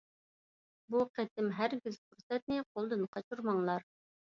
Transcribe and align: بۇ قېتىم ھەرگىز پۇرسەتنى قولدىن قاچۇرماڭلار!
بۇ 0.95 1.01
قېتىم 1.17 1.51
ھەرگىز 1.59 2.01
پۇرسەتنى 2.07 2.59
قولدىن 2.73 3.07
قاچۇرماڭلار! 3.15 3.89